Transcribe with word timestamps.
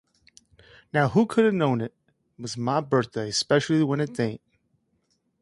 Now 0.91 1.09
who 1.09 1.27
could'a 1.27 1.51
knowed 1.53 1.83
it 1.83 1.93
was 2.39 2.57
my 2.57 2.81
birthday, 2.81 3.29
especially 3.29 3.83
when 3.83 3.99
it 3.99 4.15
'tain't? 4.15 4.41